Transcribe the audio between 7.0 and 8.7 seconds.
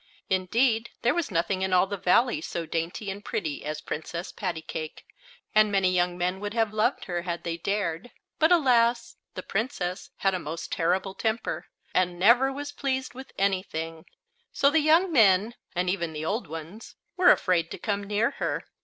her had they dared. But,